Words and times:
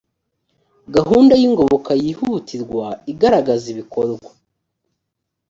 gahunda 0.95 1.33
y 1.41 1.43
ingoboka 1.47 1.91
yihutirwa 2.03 2.85
igaragaza 3.11 3.65
ibikorwa 3.73 4.29